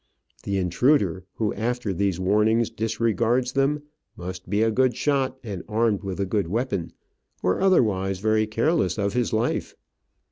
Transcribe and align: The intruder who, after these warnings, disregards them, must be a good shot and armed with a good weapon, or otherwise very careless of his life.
The 0.45 0.57
intruder 0.57 1.25
who, 1.35 1.53
after 1.53 1.93
these 1.93 2.19
warnings, 2.19 2.71
disregards 2.71 3.51
them, 3.51 3.83
must 4.17 4.49
be 4.49 4.63
a 4.63 4.71
good 4.71 4.95
shot 4.97 5.37
and 5.43 5.61
armed 5.67 6.01
with 6.01 6.19
a 6.19 6.25
good 6.25 6.47
weapon, 6.47 6.91
or 7.43 7.61
otherwise 7.61 8.17
very 8.17 8.47
careless 8.47 8.97
of 8.97 9.13
his 9.13 9.31
life. 9.31 9.75